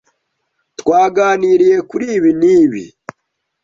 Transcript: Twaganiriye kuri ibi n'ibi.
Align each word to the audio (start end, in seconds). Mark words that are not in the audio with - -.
Twaganiriye 0.79 1.77
kuri 1.89 2.05
ibi 2.17 2.31
n'ibi. 2.39 2.83